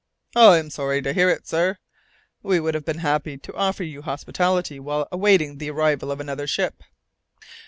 [0.35, 1.77] "I am sorry to hear it, sir.
[2.41, 6.47] We should have been happy to offer you hospitality while awaiting the arrival of another
[6.47, 6.81] ship."